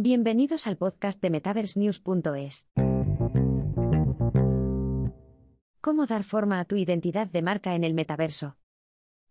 Bienvenidos 0.00 0.68
al 0.68 0.76
podcast 0.76 1.20
de 1.20 1.28
MetaverseNews.es. 1.28 2.68
¿Cómo 5.80 6.06
dar 6.06 6.22
forma 6.22 6.60
a 6.60 6.64
tu 6.66 6.76
identidad 6.76 7.26
de 7.26 7.42
marca 7.42 7.74
en 7.74 7.82
el 7.82 7.94
metaverso? 7.94 8.56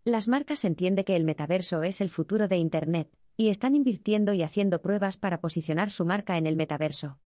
Las 0.04 0.28
marcas 0.28 0.66
entienden 0.66 1.06
que 1.06 1.16
el 1.16 1.24
metaverso 1.24 1.84
es 1.84 2.02
el 2.02 2.10
futuro 2.10 2.50
de 2.50 2.58
Internet, 2.58 3.10
y 3.38 3.48
están 3.48 3.78
invirtiendo 3.78 4.34
y 4.34 4.44
haciendo 4.44 4.82
pruebas 4.82 5.16
para 5.16 5.40
posicionar 5.40 5.90
su 5.90 6.04
marca 6.04 6.38
en 6.38 6.46
el 6.46 6.58
metaverso. 6.58 7.18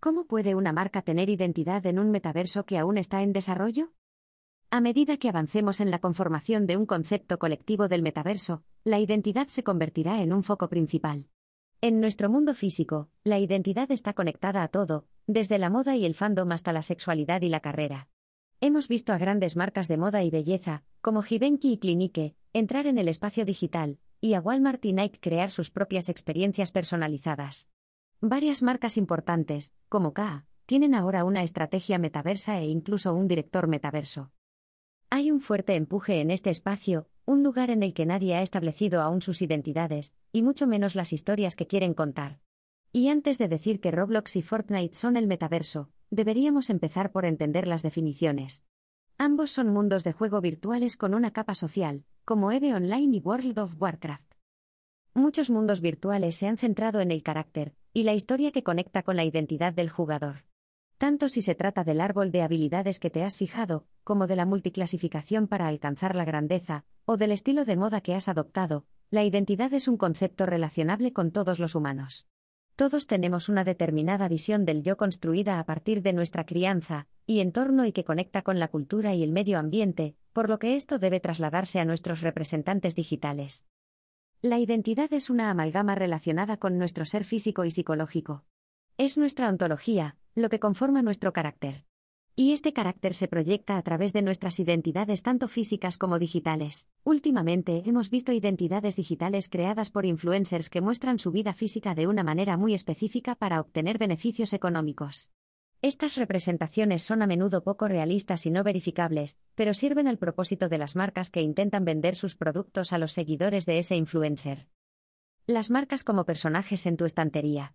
¿Cómo 0.00 0.24
puede 0.24 0.54
una 0.54 0.72
marca 0.72 1.02
tener 1.02 1.28
identidad 1.28 1.84
en 1.84 1.98
un 1.98 2.10
metaverso 2.10 2.64
que 2.64 2.78
aún 2.78 2.96
está 2.96 3.20
en 3.20 3.34
desarrollo? 3.34 3.92
A 4.70 4.80
medida 4.80 5.18
que 5.18 5.28
avancemos 5.28 5.82
en 5.82 5.90
la 5.90 5.98
conformación 5.98 6.66
de 6.66 6.78
un 6.78 6.86
concepto 6.86 7.38
colectivo 7.38 7.88
del 7.88 8.00
metaverso, 8.00 8.64
la 8.82 8.98
identidad 8.98 9.48
se 9.48 9.62
convertirá 9.62 10.22
en 10.22 10.32
un 10.32 10.42
foco 10.42 10.70
principal. 10.70 11.26
En 11.84 11.98
nuestro 11.98 12.30
mundo 12.30 12.54
físico, 12.54 13.10
la 13.24 13.40
identidad 13.40 13.90
está 13.90 14.12
conectada 14.12 14.62
a 14.62 14.68
todo, 14.68 15.08
desde 15.26 15.58
la 15.58 15.68
moda 15.68 15.96
y 15.96 16.04
el 16.04 16.14
fandom 16.14 16.52
hasta 16.52 16.72
la 16.72 16.82
sexualidad 16.82 17.42
y 17.42 17.48
la 17.48 17.58
carrera. 17.58 18.08
Hemos 18.60 18.86
visto 18.86 19.12
a 19.12 19.18
grandes 19.18 19.56
marcas 19.56 19.88
de 19.88 19.96
moda 19.96 20.22
y 20.22 20.30
belleza, 20.30 20.84
como 21.00 21.22
Givenchy 21.22 21.72
y 21.72 21.78
Clinique, 21.78 22.36
entrar 22.52 22.86
en 22.86 22.98
el 22.98 23.08
espacio 23.08 23.44
digital, 23.44 23.98
y 24.20 24.34
a 24.34 24.40
Walmart 24.40 24.84
y 24.84 24.92
Nike 24.92 25.18
crear 25.18 25.50
sus 25.50 25.72
propias 25.72 26.08
experiencias 26.08 26.70
personalizadas. 26.70 27.68
Varias 28.20 28.62
marcas 28.62 28.96
importantes, 28.96 29.72
como 29.88 30.14
K, 30.14 30.46
tienen 30.66 30.94
ahora 30.94 31.24
una 31.24 31.42
estrategia 31.42 31.98
metaversa 31.98 32.60
e 32.60 32.66
incluso 32.66 33.12
un 33.12 33.26
director 33.26 33.66
metaverso. 33.66 34.30
Hay 35.10 35.32
un 35.32 35.40
fuerte 35.40 35.74
empuje 35.74 36.20
en 36.20 36.30
este 36.30 36.50
espacio, 36.50 37.08
un 37.32 37.42
lugar 37.42 37.70
en 37.70 37.82
el 37.82 37.94
que 37.94 38.06
nadie 38.06 38.36
ha 38.36 38.42
establecido 38.42 39.00
aún 39.00 39.22
sus 39.22 39.42
identidades, 39.42 40.14
y 40.32 40.42
mucho 40.42 40.66
menos 40.66 40.94
las 40.94 41.12
historias 41.12 41.56
que 41.56 41.66
quieren 41.66 41.94
contar. 41.94 42.38
Y 42.92 43.08
antes 43.08 43.38
de 43.38 43.48
decir 43.48 43.80
que 43.80 43.90
Roblox 43.90 44.36
y 44.36 44.42
Fortnite 44.42 44.94
son 44.94 45.16
el 45.16 45.26
metaverso, 45.26 45.88
deberíamos 46.10 46.68
empezar 46.68 47.10
por 47.10 47.24
entender 47.24 47.66
las 47.66 47.82
definiciones. 47.82 48.64
Ambos 49.16 49.50
son 49.50 49.68
mundos 49.68 50.04
de 50.04 50.12
juego 50.12 50.40
virtuales 50.40 50.96
con 50.96 51.14
una 51.14 51.32
capa 51.32 51.54
social, 51.54 52.04
como 52.24 52.52
EVE 52.52 52.74
Online 52.74 53.16
y 53.16 53.20
World 53.20 53.58
of 53.58 53.80
Warcraft. 53.80 54.34
Muchos 55.14 55.48
mundos 55.50 55.80
virtuales 55.80 56.36
se 56.36 56.46
han 56.46 56.58
centrado 56.58 57.00
en 57.00 57.10
el 57.10 57.22
carácter 57.22 57.74
y 57.94 58.02
la 58.02 58.14
historia 58.14 58.52
que 58.52 58.62
conecta 58.62 59.02
con 59.02 59.16
la 59.16 59.24
identidad 59.24 59.72
del 59.72 59.88
jugador. 59.88 60.44
Tanto 61.02 61.28
si 61.28 61.42
se 61.42 61.56
trata 61.56 61.82
del 61.82 62.00
árbol 62.00 62.30
de 62.30 62.42
habilidades 62.42 63.00
que 63.00 63.10
te 63.10 63.24
has 63.24 63.36
fijado, 63.36 63.88
como 64.04 64.28
de 64.28 64.36
la 64.36 64.46
multiclasificación 64.46 65.48
para 65.48 65.66
alcanzar 65.66 66.14
la 66.14 66.24
grandeza, 66.24 66.84
o 67.06 67.16
del 67.16 67.32
estilo 67.32 67.64
de 67.64 67.76
moda 67.76 68.02
que 68.02 68.14
has 68.14 68.28
adoptado, 68.28 68.86
la 69.10 69.24
identidad 69.24 69.74
es 69.74 69.88
un 69.88 69.96
concepto 69.96 70.46
relacionable 70.46 71.12
con 71.12 71.32
todos 71.32 71.58
los 71.58 71.74
humanos. 71.74 72.28
Todos 72.76 73.08
tenemos 73.08 73.48
una 73.48 73.64
determinada 73.64 74.28
visión 74.28 74.64
del 74.64 74.84
yo 74.84 74.96
construida 74.96 75.58
a 75.58 75.66
partir 75.66 76.02
de 76.02 76.12
nuestra 76.12 76.46
crianza 76.46 77.08
y 77.26 77.40
entorno 77.40 77.84
y 77.84 77.90
que 77.90 78.04
conecta 78.04 78.42
con 78.42 78.60
la 78.60 78.68
cultura 78.68 79.12
y 79.12 79.24
el 79.24 79.32
medio 79.32 79.58
ambiente, 79.58 80.14
por 80.32 80.48
lo 80.48 80.60
que 80.60 80.76
esto 80.76 81.00
debe 81.00 81.18
trasladarse 81.18 81.80
a 81.80 81.84
nuestros 81.84 82.20
representantes 82.20 82.94
digitales. 82.94 83.66
La 84.40 84.60
identidad 84.60 85.12
es 85.12 85.30
una 85.30 85.50
amalgama 85.50 85.96
relacionada 85.96 86.58
con 86.58 86.78
nuestro 86.78 87.04
ser 87.06 87.24
físico 87.24 87.64
y 87.64 87.72
psicológico. 87.72 88.44
Es 88.98 89.18
nuestra 89.18 89.48
ontología, 89.48 90.16
lo 90.34 90.48
que 90.48 90.60
conforma 90.60 91.02
nuestro 91.02 91.32
carácter. 91.32 91.84
Y 92.34 92.52
este 92.52 92.72
carácter 92.72 93.12
se 93.12 93.28
proyecta 93.28 93.76
a 93.76 93.82
través 93.82 94.14
de 94.14 94.22
nuestras 94.22 94.58
identidades 94.58 95.22
tanto 95.22 95.48
físicas 95.48 95.98
como 95.98 96.18
digitales. 96.18 96.88
Últimamente 97.04 97.82
hemos 97.84 98.08
visto 98.08 98.32
identidades 98.32 98.96
digitales 98.96 99.50
creadas 99.50 99.90
por 99.90 100.06
influencers 100.06 100.70
que 100.70 100.80
muestran 100.80 101.18
su 101.18 101.30
vida 101.30 101.52
física 101.52 101.94
de 101.94 102.06
una 102.06 102.24
manera 102.24 102.56
muy 102.56 102.72
específica 102.72 103.34
para 103.34 103.60
obtener 103.60 103.98
beneficios 103.98 104.54
económicos. 104.54 105.30
Estas 105.82 106.16
representaciones 106.16 107.02
son 107.02 107.20
a 107.20 107.26
menudo 107.26 107.64
poco 107.64 107.86
realistas 107.86 108.46
y 108.46 108.50
no 108.50 108.62
verificables, 108.62 109.36
pero 109.54 109.74
sirven 109.74 110.08
al 110.08 110.16
propósito 110.16 110.70
de 110.70 110.78
las 110.78 110.96
marcas 110.96 111.28
que 111.28 111.42
intentan 111.42 111.84
vender 111.84 112.16
sus 112.16 112.36
productos 112.36 112.94
a 112.94 112.98
los 112.98 113.12
seguidores 113.12 113.66
de 113.66 113.78
ese 113.78 113.96
influencer. 113.96 114.68
Las 115.46 115.70
marcas 115.70 116.04
como 116.04 116.24
personajes 116.24 116.86
en 116.86 116.96
tu 116.96 117.04
estantería. 117.04 117.74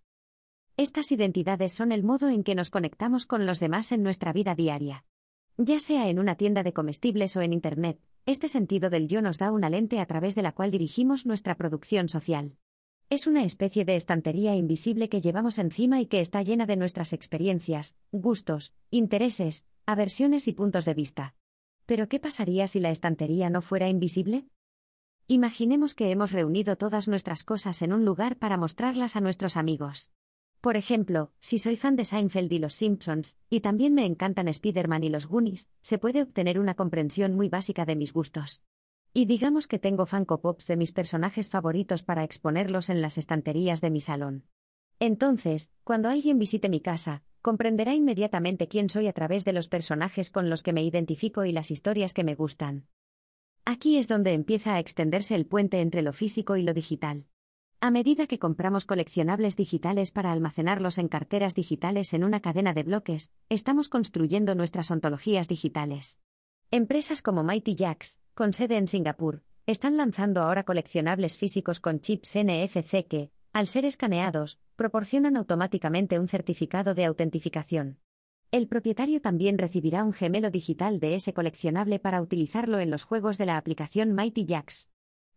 Estas 0.78 1.12
identidades 1.12 1.74
son 1.74 1.92
el 1.92 2.04
modo 2.04 2.30
en 2.30 2.44
que 2.44 2.54
nos 2.54 2.70
conectamos 2.70 3.26
con 3.26 3.48
los 3.48 3.60
demás 3.60 3.92
en 3.92 4.04
nuestra 4.04 4.32
vida 4.32 4.54
diaria. 4.54 5.06
Ya 5.58 5.80
sea 5.80 6.08
en 6.08 6.20
una 6.20 6.36
tienda 6.36 6.62
de 6.62 6.72
comestibles 6.72 7.36
o 7.36 7.42
en 7.42 7.52
Internet, 7.52 8.00
este 8.28 8.48
sentido 8.48 8.92
del 8.92 9.08
yo 9.08 9.24
nos 9.24 9.40
da 9.40 9.52
una 9.52 9.72
lente 9.72 10.00
a 10.00 10.06
través 10.06 10.36
de 10.36 10.44
la 10.44 10.52
cual 10.52 10.70
dirigimos 10.70 11.26
nuestra 11.26 11.56
producción 11.56 12.10
social. 12.10 12.58
Es 13.10 13.26
una 13.26 13.44
especie 13.44 13.86
de 13.86 13.96
estantería 13.96 14.56
invisible 14.56 15.10
que 15.10 15.20
llevamos 15.20 15.58
encima 15.58 16.00
y 16.00 16.06
que 16.06 16.22
está 16.22 16.44
llena 16.44 16.68
de 16.68 16.78
nuestras 16.78 17.12
experiencias, 17.12 17.98
gustos, 18.12 18.72
intereses, 18.92 19.66
aversiones 19.88 20.48
y 20.48 20.54
puntos 20.54 20.86
de 20.86 20.94
vista. 20.94 21.34
Pero 21.88 22.08
¿qué 22.08 22.20
pasaría 22.20 22.68
si 22.68 22.80
la 22.80 22.92
estantería 22.92 23.50
no 23.50 23.64
fuera 23.64 23.90
invisible? 23.90 24.46
Imaginemos 25.26 25.96
que 25.96 26.12
hemos 26.12 26.34
reunido 26.34 26.76
todas 26.76 27.08
nuestras 27.08 27.44
cosas 27.44 27.82
en 27.82 27.94
un 27.94 28.06
lugar 28.06 28.38
para 28.38 28.58
mostrarlas 28.58 29.16
a 29.16 29.22
nuestros 29.22 29.58
amigos. 29.58 30.12
Por 30.68 30.76
ejemplo, 30.76 31.32
si 31.40 31.60
soy 31.60 31.78
fan 31.78 31.96
de 31.96 32.04
Seinfeld 32.04 32.52
y 32.52 32.60
los 32.60 32.74
Simpsons, 32.74 33.38
y 33.50 33.62
también 33.62 33.94
me 33.94 34.06
encantan 34.06 34.50
Spider-Man 34.50 35.06
y 35.06 35.08
los 35.08 35.26
Goonies, 35.26 35.70
se 35.80 35.98
puede 35.98 36.22
obtener 36.22 36.60
una 36.60 36.76
comprensión 36.76 37.36
muy 37.36 37.48
básica 37.48 37.86
de 37.86 37.96
mis 37.96 38.12
gustos. 38.12 38.64
Y 39.14 39.28
digamos 39.28 39.70
que 39.70 39.80
tengo 39.80 40.06
Funko 40.06 40.42
Pops 40.42 40.68
de 40.68 40.76
mis 40.76 40.92
personajes 40.92 41.50
favoritos 41.50 42.04
para 42.04 42.26
exponerlos 42.26 42.90
en 42.90 43.02
las 43.02 43.18
estanterías 43.18 43.80
de 43.80 43.92
mi 43.92 44.02
salón. 44.02 44.44
Entonces, 45.00 45.72
cuando 45.86 46.10
alguien 46.10 46.38
visite 46.38 46.68
mi 46.68 46.82
casa, 46.82 47.24
comprenderá 47.42 47.96
inmediatamente 47.96 48.68
quién 48.68 48.90
soy 48.90 49.08
a 49.08 49.14
través 49.14 49.46
de 49.46 49.54
los 49.54 49.70
personajes 49.70 50.30
con 50.30 50.50
los 50.50 50.64
que 50.64 50.74
me 50.74 50.84
identifico 50.84 51.46
y 51.46 51.54
las 51.54 51.72
historias 51.72 52.14
que 52.14 52.26
me 52.26 52.36
gustan. 52.36 52.88
Aquí 53.64 53.96
es 53.96 54.10
donde 54.10 54.34
empieza 54.34 54.76
a 54.76 54.80
extenderse 54.80 55.34
el 55.34 55.46
puente 55.46 55.80
entre 55.80 56.02
lo 56.02 56.12
físico 56.12 56.58
y 56.58 56.64
lo 56.64 56.74
digital. 56.74 57.26
A 57.80 57.92
medida 57.92 58.26
que 58.26 58.40
compramos 58.40 58.86
coleccionables 58.86 59.56
digitales 59.56 60.10
para 60.10 60.32
almacenarlos 60.32 60.98
en 60.98 61.08
carteras 61.08 61.54
digitales 61.54 62.16
en 62.16 62.24
una 62.24 62.40
cadena 62.40 62.74
de 62.74 62.82
bloques, 62.82 63.32
estamos 63.50 63.88
construyendo 63.88 64.56
nuestras 64.56 64.90
ontologías 64.90 65.48
digitales. 65.48 66.20
Empresas 66.72 67.22
como 67.22 67.44
Mighty 67.44 67.76
Jacks, 67.76 68.20
con 68.34 68.54
sede 68.54 68.78
en 68.78 68.88
Singapur, 68.88 69.44
están 69.68 69.96
lanzando 69.96 70.42
ahora 70.42 70.64
coleccionables 70.64 71.38
físicos 71.38 71.80
con 71.80 72.00
chips 72.00 72.36
NFC 72.36 73.08
que, 73.08 73.32
al 73.54 73.68
ser 73.68 73.86
escaneados, 73.86 74.60
proporcionan 74.76 75.38
automáticamente 75.38 76.20
un 76.20 76.30
certificado 76.30 76.96
de 76.96 77.06
autentificación. 77.06 78.00
El 78.50 78.68
propietario 78.68 79.22
también 79.22 79.60
recibirá 79.60 80.04
un 80.04 80.14
gemelo 80.14 80.50
digital 80.50 81.00
de 81.00 81.14
ese 81.14 81.32
coleccionable 81.32 82.00
para 82.00 82.24
utilizarlo 82.24 82.80
en 82.80 82.90
los 82.90 83.04
juegos 83.04 83.38
de 83.38 83.46
la 83.46 83.58
aplicación 83.58 84.14
Mighty 84.14 84.46
Jacks. 84.46 84.90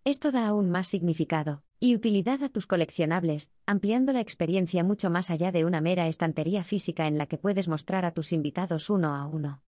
Esto 0.04 0.32
da 0.32 0.46
aún 0.46 0.70
más 0.70 0.88
significado 0.88 1.64
y 1.82 1.94
utilidad 1.94 2.42
a 2.44 2.50
tus 2.50 2.66
coleccionables, 2.66 3.52
ampliando 3.64 4.12
la 4.12 4.20
experiencia 4.20 4.84
mucho 4.84 5.08
más 5.08 5.30
allá 5.30 5.50
de 5.50 5.64
una 5.64 5.80
mera 5.80 6.08
estantería 6.08 6.62
física 6.62 7.06
en 7.06 7.16
la 7.16 7.24
que 7.24 7.38
puedes 7.38 7.68
mostrar 7.68 8.04
a 8.04 8.12
tus 8.12 8.32
invitados 8.34 8.90
uno 8.90 9.16
a 9.16 9.26
uno. 9.26 9.62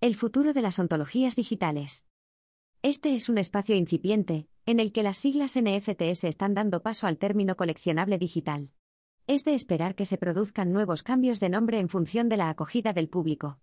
El 0.00 0.14
futuro 0.14 0.52
de 0.52 0.62
las 0.62 0.78
ontologías 0.78 1.34
digitales. 1.34 2.06
Este 2.82 3.16
es 3.16 3.28
un 3.28 3.38
espacio 3.38 3.74
incipiente, 3.74 4.46
en 4.66 4.78
el 4.78 4.92
que 4.92 5.02
las 5.02 5.18
siglas 5.18 5.58
NFTs 5.60 6.22
están 6.24 6.54
dando 6.54 6.80
paso 6.80 7.08
al 7.08 7.18
término 7.18 7.56
coleccionable 7.56 8.18
digital. 8.18 8.70
Es 9.26 9.44
de 9.44 9.54
esperar 9.54 9.96
que 9.96 10.06
se 10.06 10.18
produzcan 10.18 10.72
nuevos 10.72 11.02
cambios 11.02 11.40
de 11.40 11.48
nombre 11.48 11.80
en 11.80 11.88
función 11.88 12.28
de 12.28 12.36
la 12.36 12.50
acogida 12.50 12.92
del 12.92 13.08
público. 13.08 13.58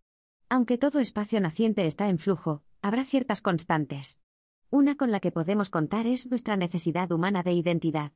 Aunque 0.50 0.78
todo 0.78 1.00
espacio 1.00 1.40
naciente 1.40 1.86
está 1.86 2.10
en 2.10 2.20
flujo, 2.20 2.62
habrá 2.82 3.06
ciertas 3.06 3.42
constantes. 3.42 4.20
Una 4.72 4.96
con 4.96 5.12
la 5.12 5.20
que 5.20 5.32
podemos 5.32 5.72
contar 5.72 6.06
es 6.06 6.30
nuestra 6.30 6.56
necesidad 6.56 7.12
humana 7.12 7.42
de 7.42 7.54
identidad. 7.54 8.12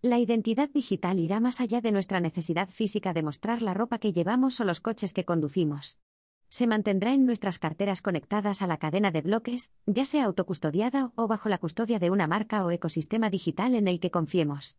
La 0.00 0.18
identidad 0.18 0.68
digital 0.68 1.20
irá 1.20 1.38
más 1.38 1.60
allá 1.60 1.80
de 1.80 1.92
nuestra 1.92 2.18
necesidad 2.18 2.68
física 2.70 3.12
de 3.12 3.22
mostrar 3.22 3.62
la 3.62 3.72
ropa 3.72 3.98
que 3.98 4.12
llevamos 4.12 4.58
o 4.58 4.64
los 4.64 4.80
coches 4.80 5.12
que 5.12 5.24
conducimos. 5.24 6.00
Se 6.48 6.66
mantendrá 6.66 7.12
en 7.14 7.24
nuestras 7.24 7.60
carteras 7.60 8.02
conectadas 8.02 8.62
a 8.62 8.66
la 8.66 8.78
cadena 8.78 9.12
de 9.12 9.22
bloques, 9.22 9.70
ya 9.86 10.04
sea 10.04 10.24
autocustodiada 10.24 11.12
o 11.14 11.28
bajo 11.28 11.48
la 11.48 11.58
custodia 11.58 12.00
de 12.00 12.10
una 12.10 12.26
marca 12.26 12.66
o 12.66 12.72
ecosistema 12.72 13.30
digital 13.30 13.76
en 13.76 13.86
el 13.86 14.00
que 14.00 14.10
confiemos. 14.10 14.78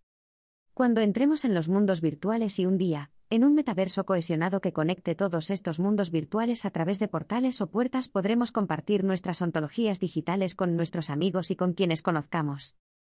Cuando 0.74 1.00
entremos 1.00 1.46
en 1.46 1.54
los 1.54 1.70
mundos 1.70 2.02
virtuales 2.02 2.60
y 2.60 2.66
un 2.66 2.78
día, 2.78 3.12
en 3.34 3.44
un 3.44 3.56
metaverso 3.56 4.06
cohesionado 4.06 4.62
que 4.62 4.74
conecte 4.74 5.16
todos 5.16 5.50
estos 5.50 5.80
mundos 5.80 6.12
virtuales 6.12 6.66
a 6.66 6.70
través 6.70 7.00
de 7.00 7.08
portales 7.08 7.62
o 7.62 7.68
puertas 7.72 8.08
podremos 8.08 8.52
compartir 8.52 9.04
nuestras 9.04 9.42
ontologías 9.42 10.00
digitales 10.00 10.54
con 10.54 10.76
nuestros 10.76 11.10
amigos 11.10 11.50
y 11.50 11.56
con 11.56 11.74
quienes 11.74 12.04
conozcamos. 12.04 12.76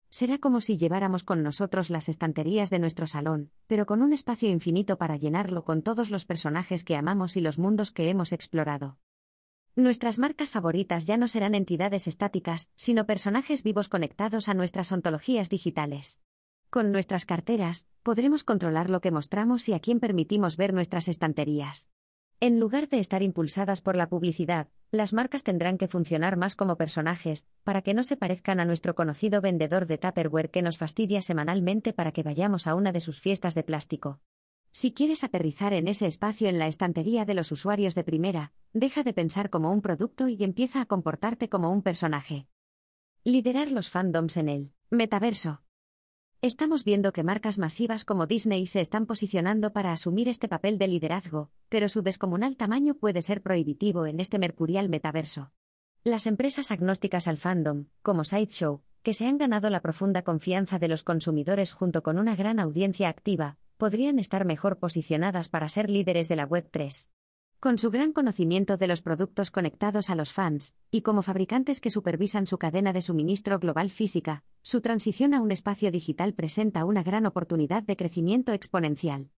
Será 0.09 0.39
como 0.39 0.59
si 0.59 0.75
lleváramos 0.75 1.23
con 1.23 1.43
nosotros 1.43 1.91
las 1.91 2.09
estanterías 2.09 2.71
de 2.71 2.79
nuestro 2.79 3.05
salón, 3.05 3.51
pero 3.67 3.85
con 3.85 4.01
un 4.01 4.11
espacio 4.11 4.49
infinito 4.49 4.97
para 4.97 5.17
llenarlo 5.17 5.63
con 5.63 5.83
todos 5.83 6.09
los 6.09 6.25
personajes 6.25 6.83
que 6.83 6.95
amamos 6.95 7.37
y 7.37 7.41
los 7.41 7.59
mundos 7.59 7.91
que 7.91 8.09
hemos 8.09 8.33
explorado. 8.33 8.97
Nuestras 9.75 10.17
marcas 10.17 10.49
favoritas 10.49 11.05
ya 11.05 11.17
no 11.17 11.27
serán 11.27 11.53
entidades 11.53 12.07
estáticas, 12.07 12.71
sino 12.75 13.05
personajes 13.05 13.61
vivos 13.61 13.87
conectados 13.87 14.49
a 14.49 14.55
nuestras 14.55 14.91
ontologías 14.91 15.49
digitales. 15.49 16.19
Con 16.77 16.91
nuestras 16.91 17.25
carteras, 17.25 17.87
podremos 18.03 18.43
controlar 18.43 18.91
lo 18.91 19.01
que 19.01 19.09
mostramos 19.09 19.67
y 19.67 19.73
a 19.73 19.79
quién 19.79 19.99
permitimos 19.99 20.57
ver 20.57 20.75
nuestras 20.75 21.07
estanterías. 21.07 21.89
En 22.39 22.59
lugar 22.59 22.87
de 22.87 22.99
estar 22.99 23.23
impulsadas 23.23 23.81
por 23.81 23.95
la 23.95 24.09
publicidad, 24.09 24.67
las 24.91 25.11
marcas 25.11 25.41
tendrán 25.41 25.79
que 25.79 25.87
funcionar 25.87 26.37
más 26.37 26.55
como 26.55 26.77
personajes, 26.77 27.47
para 27.63 27.81
que 27.81 27.95
no 27.95 28.03
se 28.03 28.15
parezcan 28.15 28.59
a 28.59 28.65
nuestro 28.65 28.93
conocido 28.93 29.41
vendedor 29.41 29.87
de 29.87 29.97
Tupperware 29.97 30.51
que 30.51 30.61
nos 30.61 30.77
fastidia 30.77 31.23
semanalmente 31.23 31.93
para 31.93 32.11
que 32.11 32.21
vayamos 32.21 32.67
a 32.67 32.75
una 32.75 32.91
de 32.91 32.99
sus 32.99 33.21
fiestas 33.21 33.55
de 33.55 33.63
plástico. 33.63 34.19
Si 34.71 34.93
quieres 34.93 35.23
aterrizar 35.23 35.73
en 35.73 35.87
ese 35.87 36.05
espacio 36.05 36.47
en 36.47 36.59
la 36.59 36.67
estantería 36.67 37.25
de 37.25 37.33
los 37.33 37.51
usuarios 37.51 37.95
de 37.95 38.03
primera, 38.03 38.53
deja 38.73 39.01
de 39.01 39.13
pensar 39.13 39.49
como 39.49 39.71
un 39.71 39.81
producto 39.81 40.27
y 40.27 40.43
empieza 40.43 40.81
a 40.81 40.85
comportarte 40.85 41.49
como 41.49 41.71
un 41.71 41.81
personaje. 41.81 42.45
Liderar 43.23 43.71
los 43.71 43.89
fandoms 43.89 44.37
en 44.37 44.47
el 44.47 44.73
metaverso. 44.91 45.63
Estamos 46.43 46.83
viendo 46.83 47.13
que 47.13 47.23
marcas 47.23 47.57
masivas 47.57 48.05
como 48.05 48.27
Disney 48.27 48.67
se 48.67 48.79
están 48.79 49.07
posicionando 49.07 49.73
para 49.73 49.91
asumir 49.91 50.29
este 50.29 50.47
papel 50.47 50.77
de 50.77 50.87
liderazgo, 50.87 51.49
pero 51.67 51.89
su 51.89 52.03
descomunal 52.03 52.57
tamaño 52.57 52.93
puede 52.93 53.23
ser 53.23 53.41
prohibitivo 53.41 54.05
en 54.05 54.19
este 54.19 54.37
mercurial 54.37 54.87
metaverso. 54.87 55.51
Las 56.03 56.27
empresas 56.27 56.69
agnósticas 56.69 57.27
al 57.27 57.37
fandom, 57.37 57.85
como 58.03 58.23
Sideshow, 58.23 58.83
que 59.01 59.15
se 59.15 59.25
han 59.25 59.39
ganado 59.39 59.71
la 59.71 59.81
profunda 59.81 60.21
confianza 60.21 60.77
de 60.77 60.87
los 60.87 61.01
consumidores 61.01 61.73
junto 61.73 62.03
con 62.03 62.19
una 62.19 62.35
gran 62.35 62.59
audiencia 62.59 63.09
activa, 63.09 63.57
podrían 63.77 64.19
estar 64.19 64.45
mejor 64.45 64.77
posicionadas 64.77 65.49
para 65.49 65.69
ser 65.69 65.89
líderes 65.89 66.27
de 66.27 66.35
la 66.35 66.47
Web3. 66.47 67.09
Con 67.59 67.79
su 67.79 67.89
gran 67.89 68.13
conocimiento 68.13 68.77
de 68.77 68.85
los 68.85 69.01
productos 69.01 69.49
conectados 69.49 70.11
a 70.11 70.15
los 70.15 70.31
fans, 70.31 70.75
y 70.91 71.01
como 71.01 71.23
fabricantes 71.23 71.81
que 71.81 71.89
supervisan 71.89 72.45
su 72.45 72.59
cadena 72.59 72.93
de 72.93 73.01
suministro 73.01 73.57
global 73.57 73.89
física, 73.89 74.43
su 74.61 74.81
transición 74.81 75.33
a 75.33 75.41
un 75.41 75.51
espacio 75.51 75.89
digital 75.89 76.35
presenta 76.35 76.85
una 76.85 77.01
gran 77.01 77.25
oportunidad 77.25 77.81
de 77.81 77.97
crecimiento 77.97 78.53
exponencial. 78.53 79.31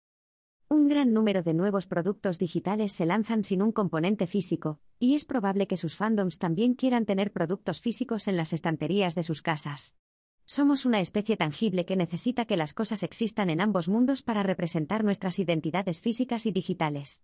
Un 0.67 0.87
gran 0.87 1.13
número 1.13 1.43
de 1.43 1.53
nuevos 1.53 1.85
productos 1.85 2.39
digitales 2.39 2.91
se 2.91 3.05
lanzan 3.05 3.43
sin 3.43 3.61
un 3.61 3.71
componente 3.71 4.25
físico, 4.25 4.79
y 4.97 5.13
es 5.13 5.23
probable 5.23 5.67
que 5.67 5.77
sus 5.77 5.95
fandoms 5.95 6.39
también 6.39 6.73
quieran 6.73 7.05
tener 7.05 7.31
productos 7.31 7.81
físicos 7.81 8.27
en 8.27 8.35
las 8.35 8.51
estanterías 8.51 9.13
de 9.13 9.21
sus 9.21 9.43
casas. 9.43 9.95
Somos 10.43 10.87
una 10.87 11.01
especie 11.01 11.37
tangible 11.37 11.85
que 11.85 11.95
necesita 11.95 12.45
que 12.45 12.57
las 12.57 12.73
cosas 12.73 13.03
existan 13.03 13.51
en 13.51 13.61
ambos 13.61 13.87
mundos 13.87 14.23
para 14.23 14.41
representar 14.41 15.03
nuestras 15.03 15.37
identidades 15.37 16.01
físicas 16.01 16.47
y 16.47 16.51
digitales. 16.51 17.21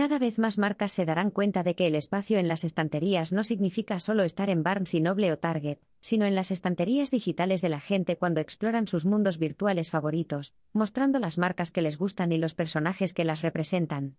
Cada 0.00 0.18
vez 0.18 0.38
más 0.38 0.56
marcas 0.56 0.92
se 0.92 1.04
darán 1.04 1.30
cuenta 1.30 1.62
de 1.62 1.74
que 1.74 1.86
el 1.86 1.94
espacio 1.94 2.38
en 2.38 2.48
las 2.48 2.64
estanterías 2.64 3.34
no 3.34 3.44
significa 3.44 4.00
solo 4.00 4.22
estar 4.22 4.48
en 4.48 4.62
Barnes 4.62 4.94
y 4.94 5.02
Noble 5.02 5.30
o 5.30 5.38
Target, 5.38 5.76
sino 6.00 6.24
en 6.24 6.34
las 6.34 6.50
estanterías 6.50 7.10
digitales 7.10 7.60
de 7.60 7.68
la 7.68 7.80
gente 7.80 8.16
cuando 8.16 8.40
exploran 8.40 8.86
sus 8.86 9.04
mundos 9.04 9.36
virtuales 9.36 9.90
favoritos, 9.90 10.54
mostrando 10.72 11.18
las 11.18 11.36
marcas 11.36 11.70
que 11.70 11.82
les 11.82 11.98
gustan 11.98 12.32
y 12.32 12.38
los 12.38 12.54
personajes 12.54 13.12
que 13.12 13.26
las 13.26 13.42
representan. 13.42 14.16